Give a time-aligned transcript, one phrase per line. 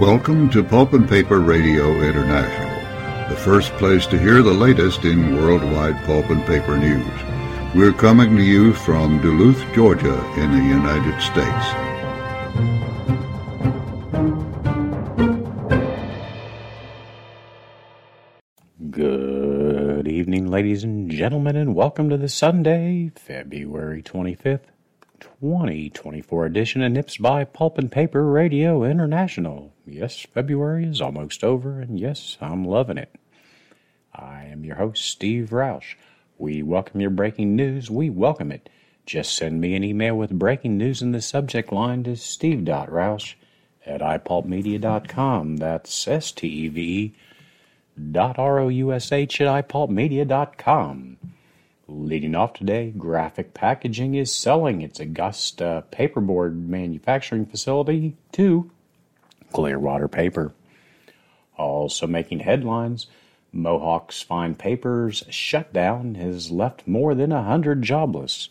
[0.00, 5.36] Welcome to Pulp and Paper Radio International, the first place to hear the latest in
[5.36, 7.04] worldwide pulp and paper news.
[7.74, 11.66] We're coming to you from Duluth, Georgia, in the United States.
[18.90, 24.70] Good evening, ladies and gentlemen, and welcome to the Sunday, February 25th,
[25.20, 29.74] 2024 edition of Nips by Pulp and Paper Radio International.
[29.90, 33.12] Yes, February is almost over, and yes, I'm loving it.
[34.14, 35.96] I am your host, Steve Roush.
[36.38, 37.90] We welcome your breaking news.
[37.90, 38.68] We welcome it.
[39.04, 43.34] Just send me an email with breaking news in the subject line to steve.roush
[43.84, 45.56] at ipulpmedia.com.
[45.56, 47.14] That's S T E V
[48.12, 51.16] dot R O U S H at ipulpmedia.com.
[51.88, 58.70] Leading off today, Graphic Packaging is selling its Augusta paperboard manufacturing facility to
[59.52, 60.52] Clearwater Paper.
[61.56, 63.06] Also making headlines,
[63.52, 68.48] Mohawk's Fine Papers shutdown has left more than a hundred jobless.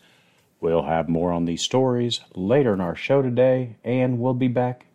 [0.61, 4.85] We'll have more on these stories later in our show today, and we'll be back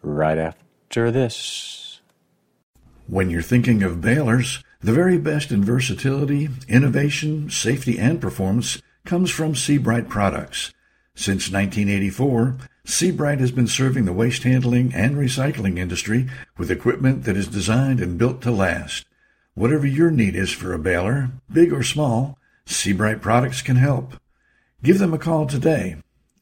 [0.00, 2.00] right after this.
[3.06, 9.30] When you're thinking of balers, the very best in versatility, innovation, safety, and performance comes
[9.30, 10.72] from Sebright products.
[11.14, 17.36] Since 1984, Sebright has been serving the waste handling and recycling industry with equipment that
[17.36, 19.06] is designed and built to last.
[19.54, 24.14] Whatever your need is for a baler, big or small, Sebright products can help.
[24.82, 25.96] Give them a call today,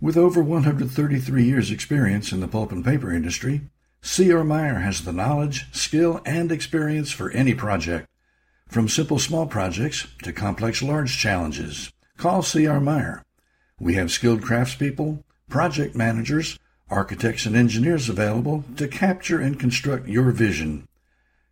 [0.00, 3.60] With over 133 years experience in the pulp and paper industry,
[4.00, 4.42] C.R.
[4.42, 8.08] Meyer has the knowledge, skill, and experience for any project.
[8.66, 12.80] From simple small projects to complex large challenges, call C.R.
[12.80, 13.22] Meyer.
[13.78, 16.58] We have skilled craftspeople, project managers,
[16.92, 20.86] architects, and engineers available to capture and construct your vision.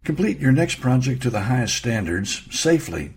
[0.04, 3.14] Complete your next project to the highest standards safely.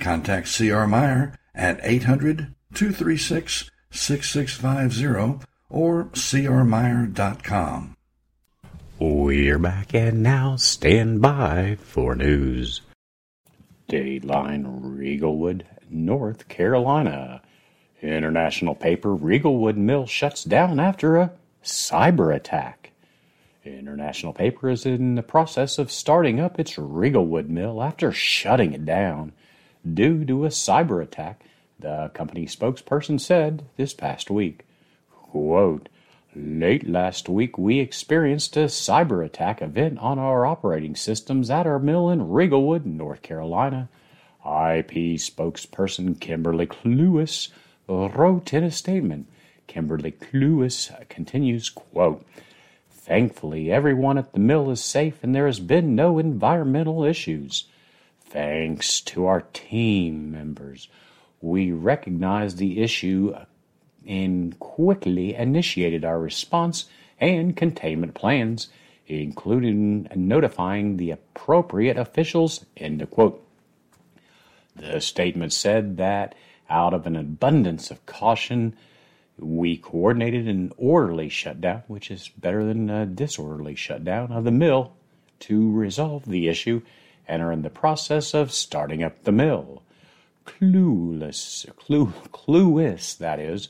[0.00, 0.86] Contact C.R.
[0.86, 7.96] Meyer at 800 236 6650 or crmeyer.com.
[8.98, 12.80] We're back and now stand by for news.
[13.88, 17.42] Dateline Riegelwood, North Carolina.
[18.02, 21.32] International paper Riegelwood Mill shuts down after a
[21.66, 22.92] cyber attack.
[23.64, 28.84] International paper is in the process of starting up its Riegelwood mill after shutting it
[28.84, 29.32] down
[29.94, 31.42] due to a cyber attack,
[31.78, 34.64] the company spokesperson said this past week.
[35.10, 35.88] Quote,
[36.34, 41.78] Late last week, we experienced a cyber attack event on our operating systems at our
[41.78, 43.88] mill in Riegelwood, North Carolina.
[44.44, 47.48] IP spokesperson Kimberly Cluess
[47.88, 49.28] wrote in a statement.
[49.66, 52.24] Kimberly Cluess continues, quote,
[52.90, 57.64] Thankfully, everyone at the mill is safe and there has been no environmental issues.
[58.20, 60.88] Thanks to our team members,
[61.40, 63.36] we recognized the issue
[64.06, 66.86] and quickly initiated our response
[67.20, 68.68] and containment plans,
[69.06, 72.66] including notifying the appropriate officials.
[72.76, 73.42] End of quote.
[74.74, 76.34] The statement said that
[76.68, 78.76] out of an abundance of caution,
[79.38, 84.94] we coordinated an orderly shutdown, which is better than a disorderly shutdown of the mill,
[85.40, 86.80] to resolve the issue
[87.28, 89.82] and are in the process of starting up the mill.
[90.46, 93.68] Clueless, clue, clueless, that is,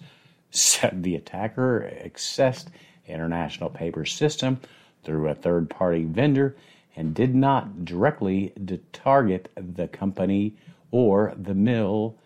[0.51, 2.67] said the attacker accessed
[3.07, 4.61] International Paper system
[5.03, 6.57] through a third party vendor
[6.95, 8.53] and did not directly
[8.93, 10.57] target the company
[10.91, 12.17] or the mill.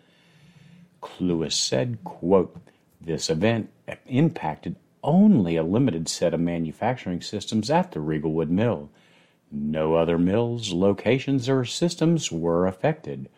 [1.01, 2.55] Clueless said, quote,
[3.01, 3.71] This event
[4.07, 8.89] impacted only a limited set of manufacturing systems at the Riegelwood mill.
[9.51, 13.29] No other mills, locations, or systems were affected.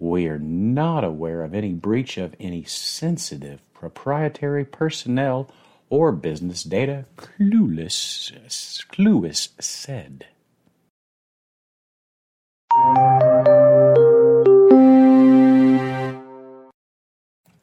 [0.00, 5.50] We are not aware of any breach of any sensitive proprietary personnel
[5.90, 8.32] or business data, Cluess,
[8.90, 10.26] Cluess said.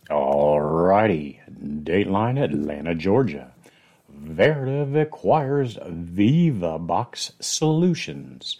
[0.09, 1.36] Alrighty,
[1.87, 3.53] Dateline Atlanta, Georgia.
[4.13, 8.57] Veritiv acquires VivaBox Solutions.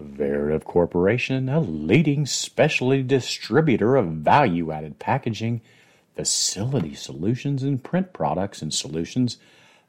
[0.00, 5.60] Veritiv Corporation, a leading specialty distributor of value added packaging,
[6.16, 9.36] facility solutions, and print products and solutions,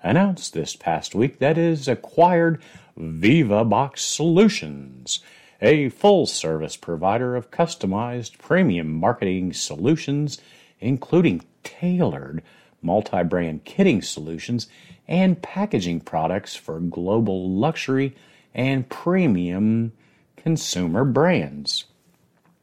[0.04, 2.62] announced this past week that it has acquired
[3.00, 5.22] VivaBox Solutions,
[5.62, 10.40] a full service provider of customized premium marketing solutions,
[10.82, 12.44] including tailored
[12.86, 14.68] multi brand kitting solutions
[15.08, 18.16] and packaging products for global luxury
[18.54, 19.92] and premium
[20.38, 21.86] consumer brands.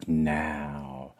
[0.07, 1.13] Now,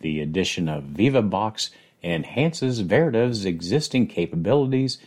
[0.00, 1.70] the addition of VivaBox
[2.02, 4.98] enhances Veritiv's existing capabilities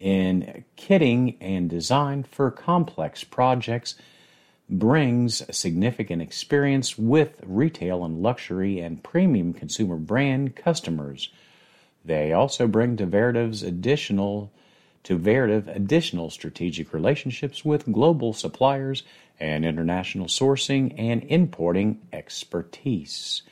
[0.00, 3.94] in kitting and design for complex projects,
[4.68, 11.30] brings significant experience with retail and luxury and premium consumer brand customers.
[12.04, 14.52] They also bring to Veritiv's additional
[15.04, 19.02] to Veritiv additional strategic relationships with global suppliers
[19.38, 23.42] and international sourcing and importing expertise.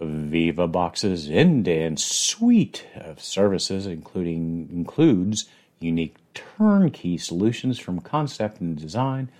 [0.00, 5.48] VivaBox's end-to-end suite of services including includes
[5.80, 9.30] unique turnkey solutions from concept and design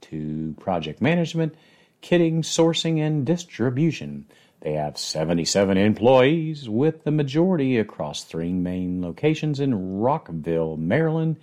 [0.00, 1.54] to project management,
[2.02, 4.24] kitting, sourcing, and distribution.
[4.60, 11.36] They have 77 employees, with the majority across three main locations in Rockville, Maryland,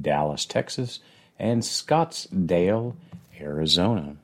[0.00, 1.00] Dallas, Texas,
[1.38, 2.94] and Scottsdale,
[3.40, 4.16] Arizona.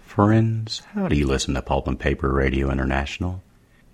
[0.00, 3.42] Friends, how do you listen to Pulp and Paper Radio International?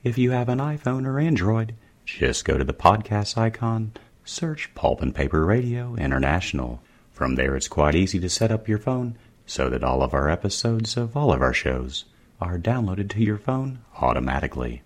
[0.02, 1.74] If you have an iPhone or Android,
[2.04, 3.92] just go to the podcast icon
[4.28, 6.80] search Pulp and Paper Radio International.
[7.10, 9.16] From there, it's quite easy to set up your phone
[9.46, 12.04] so that all of our episodes of all of our shows
[12.40, 14.82] are downloaded to your phone automatically.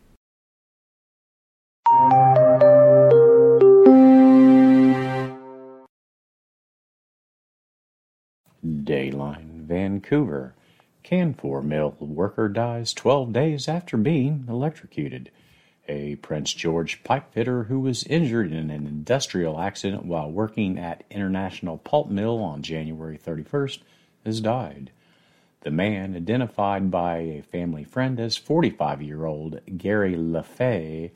[8.65, 10.55] Dayline, Vancouver.
[11.05, 15.33] Canfor mill worker dies 12 days after being electrocuted.
[15.89, 21.79] A Prince George pipefitter who was injured in an industrial accident while working at International
[21.79, 23.81] Pulp Mill on January 31st
[24.25, 24.93] has died.
[25.63, 31.11] The man, identified by a family friend as 45 year old Gary LaFay,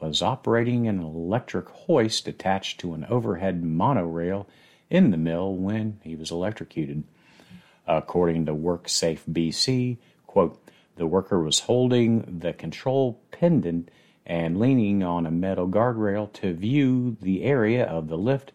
[0.00, 4.46] was operating an electric hoist attached to an overhead monorail
[4.90, 7.04] in the mill when he was electrocuted.
[7.86, 10.60] According to WorkSafe BC, quote,
[10.96, 13.90] the worker was holding the control pendant
[14.26, 18.52] and leaning on a metal guardrail to view the area of the lift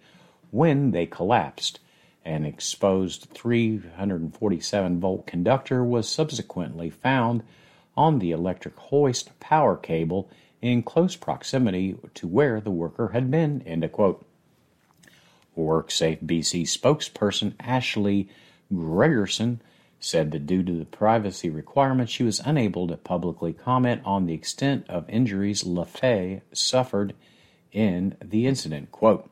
[0.49, 1.79] when they collapsed.
[2.25, 7.43] An exposed 347 volt conductor was subsequently found
[7.95, 10.29] on the electric hoist power cable
[10.61, 13.61] in close proximity to where the worker had been.
[13.63, 14.25] End of quote.
[15.57, 18.29] WorkSafe BC spokesperson Ashley
[18.71, 19.59] Gregerson
[20.03, 24.33] said that due to the privacy requirements, she was unable to publicly comment on the
[24.33, 27.13] extent of injuries LaFay suffered
[27.71, 28.91] in the incident.
[28.91, 29.29] Quote,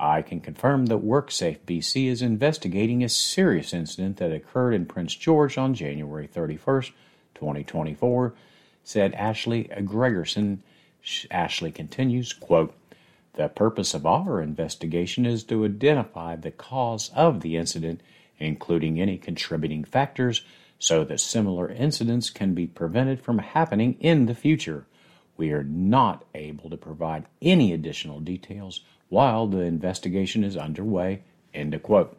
[0.00, 5.14] I can confirm that WorkSafe BC is investigating a serious incident that occurred in Prince
[5.14, 6.92] George on January 31st,
[7.34, 8.34] 2024,
[8.82, 10.58] said Ashley Gregerson.
[11.30, 12.74] Ashley continues, quote,
[13.34, 18.00] The purpose of our investigation is to identify the cause of the incident
[18.38, 20.42] including any contributing factors,
[20.78, 24.86] so that similar incidents can be prevented from happening in the future.
[25.36, 31.22] We are not able to provide any additional details while the investigation is underway.
[31.54, 32.16] End quote.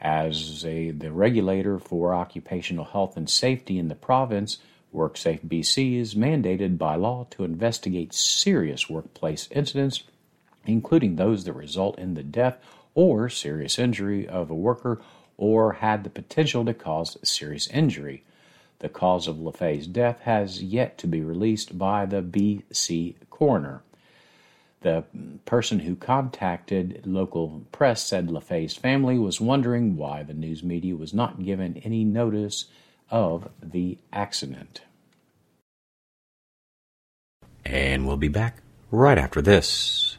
[0.00, 4.58] As a, the regulator for occupational health and safety in the province,
[4.94, 10.02] WorkSafe BC is mandated by law to investigate serious workplace incidents,
[10.66, 12.58] including those that result in the death
[13.00, 15.00] or serious injury of a worker
[15.38, 18.22] or had the potential to cause serious injury.
[18.80, 23.82] The cause of LaFay's death has yet to be released by the BC coroner.
[24.82, 25.04] The
[25.46, 31.14] person who contacted local press said LaFay's family was wondering why the news media was
[31.14, 32.66] not given any notice
[33.10, 34.82] of the accident.
[37.64, 38.58] And we'll be back
[38.90, 40.09] right after this.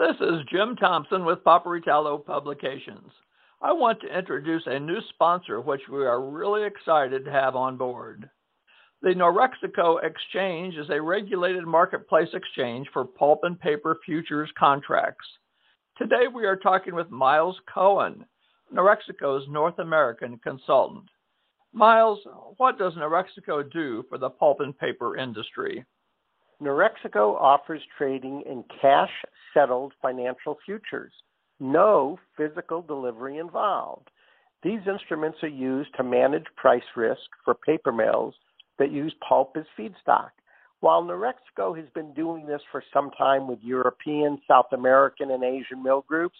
[0.00, 3.12] This is Jim Thompson with Paperitalo Publications.
[3.60, 7.76] I want to introduce a new sponsor which we are really excited to have on
[7.76, 8.30] board.
[9.02, 15.26] The Norexeco Exchange is a regulated marketplace exchange for pulp and paper futures contracts.
[15.98, 18.24] Today we are talking with Miles Cohen,
[18.74, 21.10] Norexeco's North American consultant.
[21.74, 22.20] Miles,
[22.56, 25.84] what does Norexico do for the pulp and paper industry?
[26.62, 29.10] Norexeco offers trading in cash
[29.54, 31.12] settled financial futures,
[31.58, 34.10] no physical delivery involved.
[34.62, 38.34] These instruments are used to manage price risk for paper mills
[38.78, 40.30] that use pulp as feedstock.
[40.80, 45.82] While Norexeco has been doing this for some time with European, South American, and Asian
[45.82, 46.36] mill groups,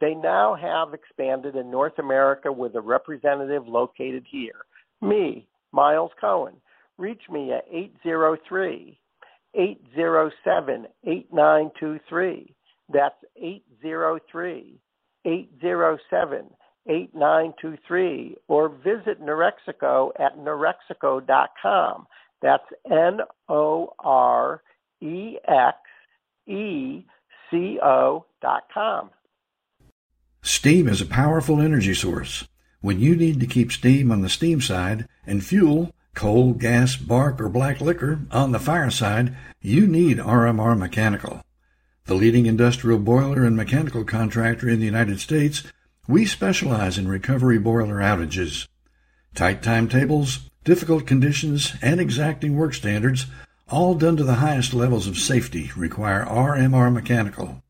[0.00, 4.66] they now have expanded in North America with a representative located here.
[5.00, 6.54] Me, Miles Cohen.
[6.96, 8.98] Reach me at 803
[9.54, 12.54] 807 8923.
[12.92, 14.80] That's 803
[15.24, 16.46] 807
[16.86, 22.06] 8923 or visit Norexeco at norexeco.com.
[22.42, 24.62] That's N O R
[25.00, 25.78] E X
[26.46, 27.04] E
[27.50, 29.10] C O dot com.
[30.42, 32.46] Steam is a powerful energy source.
[32.82, 37.40] When you need to keep steam on the steam side and fuel, coal, gas, bark,
[37.40, 41.42] or black liquor on the fireside, you need RMR Mechanical.
[42.06, 45.64] The leading industrial boiler and mechanical contractor in the United States
[46.06, 48.68] we specialize in recovery boiler outages.
[49.34, 53.26] Tight timetables, difficult conditions, and exacting work standards,
[53.68, 57.62] all done to the highest levels of safety, require RMR Mechanical.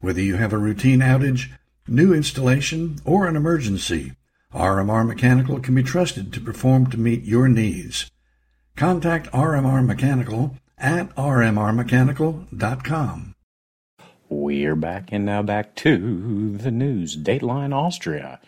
[0.00, 1.50] Whether you have a routine outage,
[1.88, 4.12] new installation, or an emergency,
[4.52, 8.10] RMR Mechanical can be trusted to perform to meet your needs.
[8.74, 13.34] Contact RMR Mechanical at rmrmechanical.com.
[14.28, 17.16] We're back and now back to the news.
[17.16, 18.40] Dateline Austria.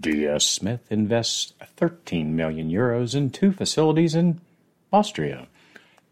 [0.00, 4.40] DS Smith invests 13 million euros in two facilities in
[4.92, 5.46] Austria.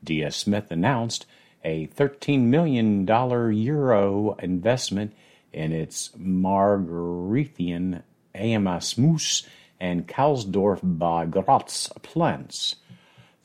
[0.05, 1.25] DS Smith announced
[1.65, 5.15] a 13 million dollar euro investment
[5.53, 8.03] in its Margarethen,
[8.35, 9.47] Amasmus,
[9.81, 12.77] and Kalsdorf by Graz plants.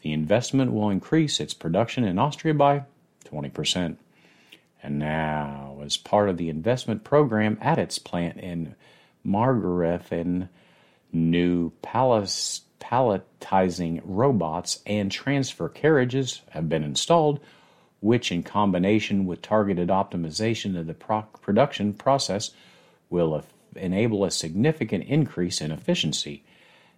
[0.01, 2.83] The investment will increase its production in Austria by
[3.25, 3.97] 20%.
[4.83, 8.75] And now, as part of the investment program at its plant in
[9.25, 10.49] Margarethen,
[11.11, 12.51] new palletizing
[14.03, 17.39] robots and transfer carriages have been installed,
[17.99, 22.51] which, in combination with targeted optimization of the pro- production process,
[23.09, 23.33] will
[23.75, 26.43] enable a significant increase in efficiency.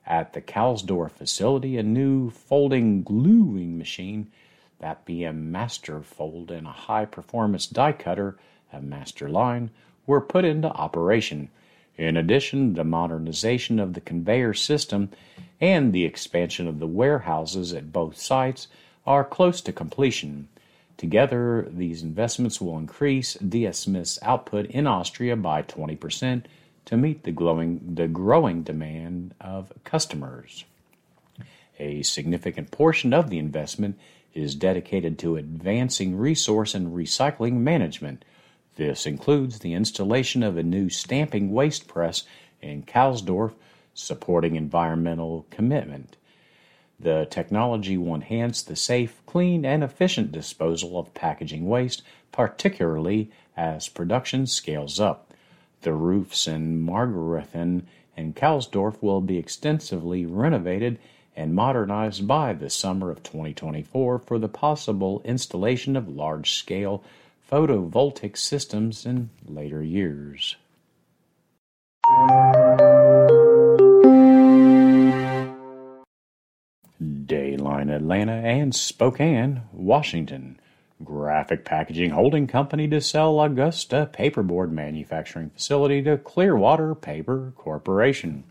[0.05, 4.31] At the Kalsdorf facility, a new folding gluing machine
[4.79, 8.37] that BM Master Fold and a high performance die cutter,
[8.71, 9.71] a Master Line,
[10.07, 11.49] were put into operation.
[11.97, 15.09] In addition, the modernization of the conveyor system
[15.59, 18.67] and the expansion of the warehouses at both sites
[19.05, 20.47] are close to completion.
[20.99, 26.43] Together, these investments will increase DS Smith's output in Austria by 20%
[26.83, 30.65] to meet the, glowing, the growing demand of customers.
[31.79, 33.97] A significant portion of the investment
[34.33, 38.25] is dedicated to advancing resource and recycling management.
[38.75, 42.23] This includes the installation of a new stamping waste press
[42.61, 43.53] in Kalsdorf,
[43.93, 46.17] supporting environmental commitment.
[46.99, 52.01] The technology will enhance the safe, clean, and efficient disposal of packaging waste,
[52.31, 55.33] particularly as production scales up.
[55.81, 57.83] The roofs in Margarethen
[58.17, 60.99] and Kalsdorf will be extensively renovated
[61.37, 67.01] and modernized by the summer of 2024 for the possible installation of large scale
[67.49, 70.57] photovoltaic systems in later years.
[78.09, 80.59] Atlanta and Spokane, Washington.
[81.03, 88.45] Graphic Packaging Holding Company to sell Augusta paperboard manufacturing facility to Clearwater Paper Corporation.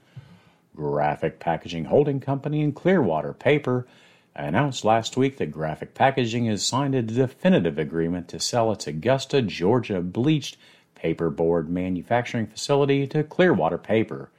[0.76, 3.88] Graphic Packaging Holding Company in Clearwater Paper
[4.36, 9.42] announced last week that Graphic Packaging has signed a definitive agreement to sell its Augusta,
[9.42, 10.56] Georgia bleached
[10.94, 14.30] paperboard manufacturing facility to Clearwater Paper.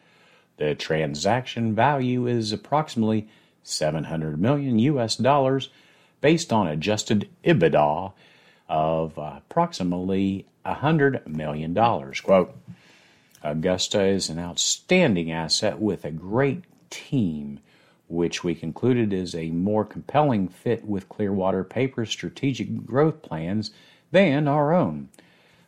[0.55, 3.27] The transaction value is approximately
[3.63, 5.69] 700 million US dollars
[6.21, 8.13] based on adjusted EBITDA
[8.67, 11.73] of approximately $100 million.
[11.73, 12.55] Quote,
[13.41, 17.59] Augusta is an outstanding asset with a great team,
[18.07, 23.71] which we concluded is a more compelling fit with Clearwater Paper's strategic growth plans
[24.11, 25.09] than our own.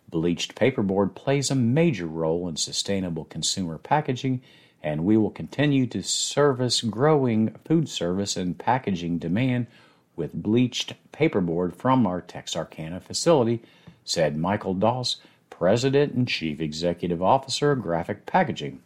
[0.09, 4.41] Bleached paperboard plays a major role in sustainable consumer packaging,
[4.83, 9.67] and we will continue to service growing food service and packaging demand
[10.15, 13.61] with bleached paperboard from our Texarkana facility,
[14.03, 15.17] said Michael Doss,
[15.49, 18.81] President and Chief Executive Officer of Graphic Packaging.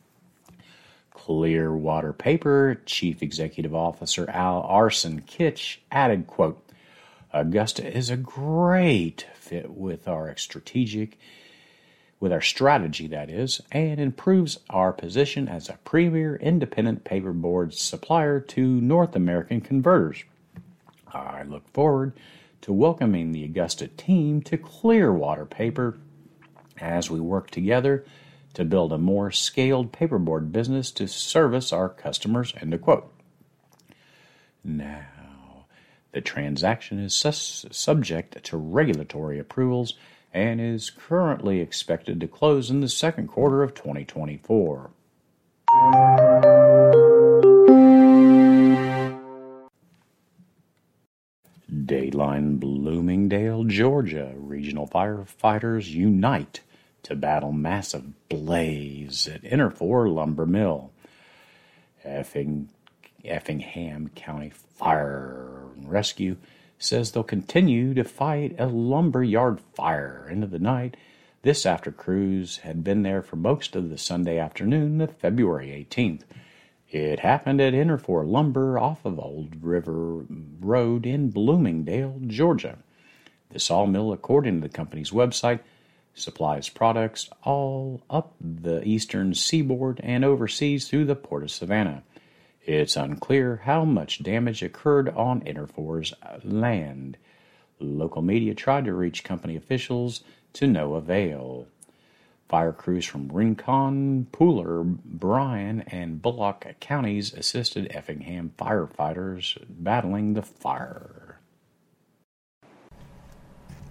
[1.12, 6.62] Clearwater Paper Chief Executive Officer Al Arsen Kitch added, quote,
[7.34, 11.18] Augusta is a great fit with our strategic
[12.26, 18.40] with our strategy that is and improves our position as a premier independent paperboard supplier
[18.40, 20.24] to North American converters.
[21.14, 22.14] I look forward
[22.62, 26.00] to welcoming the Augusta team to Clearwater Paper
[26.82, 28.04] as we work together
[28.56, 32.56] to build a more scaled paperboard business to service our customers.
[32.60, 33.14] End of quote.
[34.64, 35.68] Now,
[36.12, 39.94] the transaction is sus- subject to regulatory approvals
[40.36, 44.92] and is currently expected to close in the second quarter of 2024.
[51.72, 54.34] Dayline Bloomingdale, Georgia.
[54.36, 56.60] Regional firefighters unite
[57.04, 60.92] to battle massive blaze at Interfor Lumber Mill.
[62.06, 62.68] Effing
[63.24, 66.36] Effingham County Fire and Rescue
[66.78, 70.98] says they'll continue to fight a lumber yard fire into the night.
[71.42, 76.22] This after crews had been there for most of the Sunday afternoon of February 18th.
[76.90, 80.26] It happened at Interfor Lumber off of Old River
[80.60, 82.78] Road in Bloomingdale, Georgia.
[83.50, 85.60] The sawmill, according to the company's website,
[86.14, 92.04] supplies products all up the eastern seaboard and overseas through the port of Savannah.
[92.66, 97.18] It's unclear how much damage occurred on Interfor's land.
[97.80, 100.24] Local media tried to reach company officials
[100.54, 101.68] to no avail.
[102.50, 111.40] Fire crews from Rincon, Pooler, Bryan, and Bulloch counties assisted Effingham firefighters battling the fire.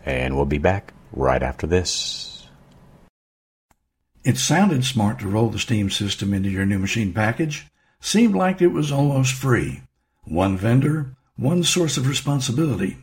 [0.05, 2.49] And we'll be back right after this.
[4.25, 7.67] It sounded smart to roll the steam system into your new machine package
[8.05, 9.81] seemed like it was almost free.
[10.25, 12.99] One vendor, one source of responsibility.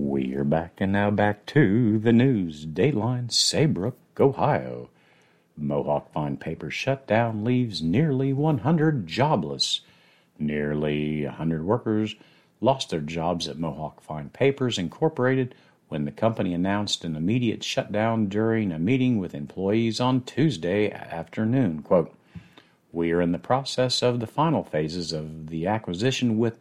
[0.00, 2.64] We're back and now back to the news.
[2.64, 4.90] Dayline, Saybrook, Ohio.
[5.56, 9.80] Mohawk Fine Paper shutdown leaves nearly 100 jobless.
[10.38, 12.14] Nearly 100 workers
[12.60, 15.52] lost their jobs at Mohawk Fine Papers Incorporated
[15.88, 21.82] when the company announced an immediate shutdown during a meeting with employees on Tuesday afternoon.
[21.82, 22.14] Quote,
[22.92, 26.56] we are in the process of the final phases of the acquisition with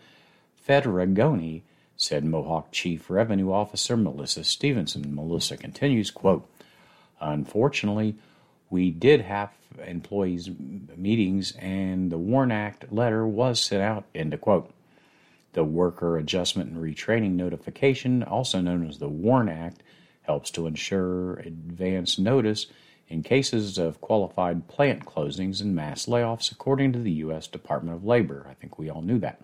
[0.68, 1.62] Fedrigoni
[1.98, 5.14] said Mohawk Chief Revenue Officer Melissa Stevenson.
[5.14, 6.48] Melissa continues, quote,
[7.20, 8.16] Unfortunately,
[8.70, 9.50] we did have
[9.84, 10.50] employees
[10.96, 14.72] meetings and the WARN Act letter was sent out, end quote.
[15.54, 19.82] The Worker Adjustment and Retraining Notification, also known as the WARN Act,
[20.22, 22.68] helps to ensure advance notice
[23.08, 27.48] in cases of qualified plant closings and mass layoffs, according to the U.S.
[27.48, 28.46] Department of Labor.
[28.50, 29.42] I think we all knew that.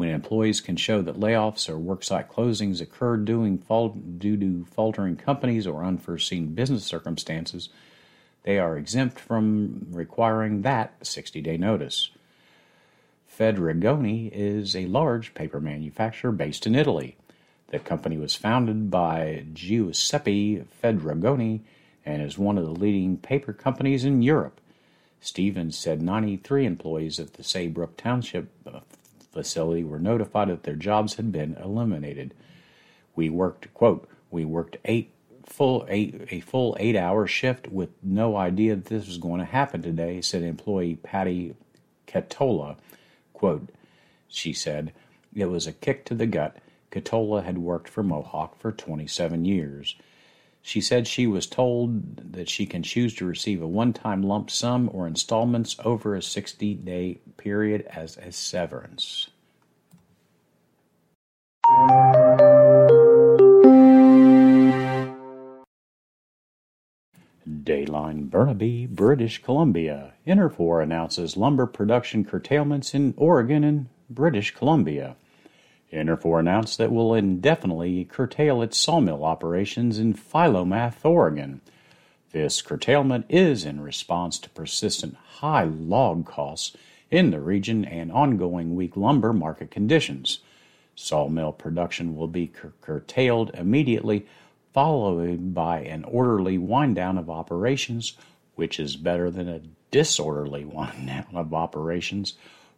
[0.00, 5.84] When employees can show that layoffs or worksite closings occurred due to faltering companies or
[5.84, 7.68] unforeseen business circumstances,
[8.44, 12.12] they are exempt from requiring that 60 day notice.
[13.30, 17.18] Fedrigoni is a large paper manufacturer based in Italy.
[17.68, 21.60] The company was founded by Giuseppe Fedrigoni
[22.06, 24.62] and is one of the leading paper companies in Europe.
[25.20, 28.80] Stevens said 93 employees at the Saybrook Township uh,
[29.32, 32.34] facility were notified that their jobs had been eliminated.
[33.14, 35.12] We worked, quote, we worked eight
[35.44, 39.46] full eight a full eight hour shift with no idea that this was going to
[39.46, 41.54] happen today, said employee Patty
[42.06, 42.76] Catola.
[43.32, 43.70] Quote,
[44.28, 44.92] she said,
[45.34, 46.56] it was a kick to the gut.
[46.90, 49.94] Catola had worked for Mohawk for 27 years.
[50.62, 54.50] She said she was told that she can choose to receive a one time lump
[54.50, 59.30] sum or installments over a 60 day period as a severance.
[67.48, 70.12] Dayline Burnaby, British Columbia.
[70.26, 75.16] Interfor announces lumber production curtailments in Oregon and British Columbia.
[75.92, 81.60] Interfor announced that will indefinitely curtail its sawmill operations in Philomath, Oregon.
[82.32, 86.76] This curtailment is in response to persistent high log costs
[87.10, 90.38] in the region and ongoing weak lumber market conditions.
[90.94, 94.26] Sawmill production will be cur- curtailed immediately,
[94.72, 98.16] followed by an orderly wind down of operations,
[98.54, 102.34] which is better than a disorderly wind down of operations,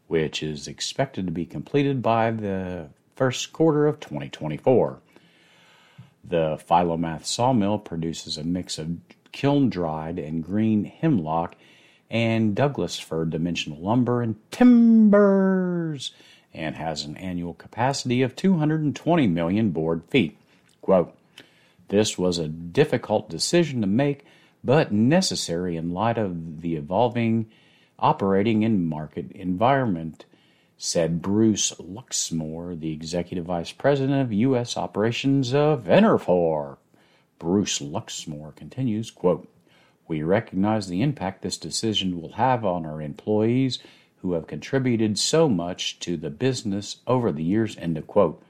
[0.06, 2.88] which is expected to be completed by the
[3.22, 4.98] first quarter of 2024.
[6.24, 8.96] The Philomath sawmill produces a mix of
[9.30, 11.54] kiln dried and green hemlock
[12.10, 16.12] and Douglas fir dimensional lumber and timbers
[16.52, 20.36] and has an annual capacity of 220 million board feet.
[20.80, 21.16] Quote,
[21.90, 24.26] this was a difficult decision to make,
[24.64, 27.48] but necessary in light of the evolving
[28.00, 30.24] operating and market environment
[30.84, 34.76] said Bruce Luxmoore, the Executive Vice President of U.S.
[34.76, 36.76] Operations of Interfor.
[37.38, 39.48] Bruce Luxmoore continues, quote,
[40.08, 43.78] We recognize the impact this decision will have on our employees
[44.22, 48.42] who have contributed so much to the business over the years, end of quote.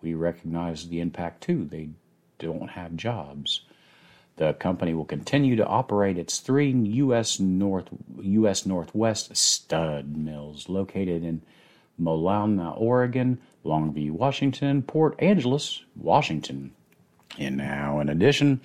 [0.00, 1.66] We recognize the impact too.
[1.66, 1.90] They
[2.38, 3.60] don't have jobs.
[4.36, 7.38] The company will continue to operate its three U.S.
[7.38, 7.90] North
[8.22, 8.64] U.S.
[8.64, 11.42] Northwest stud mills located in
[11.98, 16.72] Molalla, Oregon, Longview, Washington, Port Angeles, Washington.
[17.38, 18.60] And now, in addition,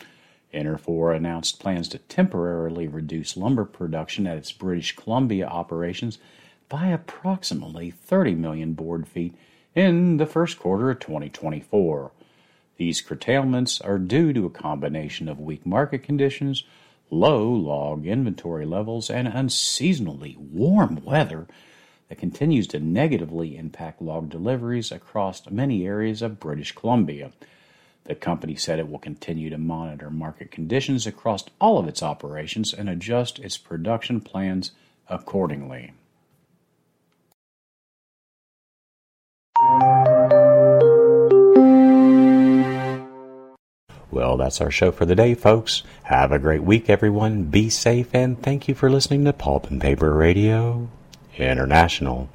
[0.54, 6.18] Interfor announced plans to temporarily reduce lumber production at its British Columbia operations
[6.70, 9.36] by approximately 30 million board feet
[9.76, 12.12] in the first quarter of 2024.
[12.78, 16.64] These curtailments are due to a combination of weak market conditions,
[17.12, 21.48] low log inventory levels, and unseasonably warm weather
[22.10, 27.32] that continues to negatively impact log deliveries across many areas of British Columbia.
[28.06, 32.74] The company said it will continue to monitor market conditions across all of its operations
[32.74, 34.72] and adjust its production plans
[35.08, 35.94] accordingly.
[44.12, 45.84] Well, that's our show for the day, folks.
[46.04, 47.44] Have a great week, everyone.
[47.44, 50.90] Be safe, and thank you for listening to Pulp and Paper Radio.
[51.40, 52.30] International.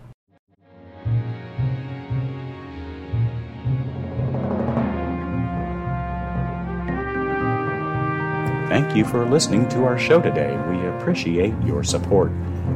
[8.68, 10.56] Thank you for listening to our show today.
[10.68, 12.32] We appreciate your support.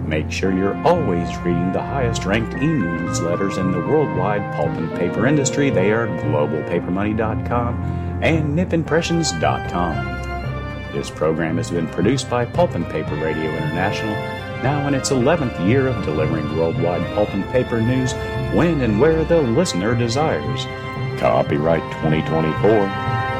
[0.06, 4.96] Make sure you're always reading the highest ranked e newsletters in the worldwide pulp and
[4.96, 5.70] paper industry.
[5.70, 10.92] They are globalpapermoney.com and nipimpressions.com.
[10.92, 15.66] This program has been produced by Pulp and Paper Radio International now in its 11th
[15.66, 18.12] year of delivering worldwide pulp and paper news
[18.54, 20.64] when and where the listener desires.
[21.18, 22.88] Copyright 2024,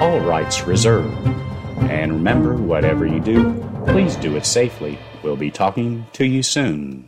[0.00, 1.16] all rights reserved.
[1.90, 3.54] And remember, whatever you do,
[3.86, 4.98] please do it safely.
[5.22, 7.07] We'll be talking to you soon.